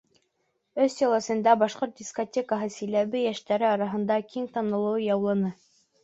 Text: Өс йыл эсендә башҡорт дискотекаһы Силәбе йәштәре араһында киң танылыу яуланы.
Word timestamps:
Өс 0.83 0.93
йыл 1.01 1.11
эсендә 1.17 1.51
башҡорт 1.63 1.91
дискотекаһы 1.99 2.69
Силәбе 2.75 3.21
йәштәре 3.25 3.67
араһында 3.73 4.17
киң 4.31 4.47
танылыу 4.57 4.97
яуланы. 5.09 5.53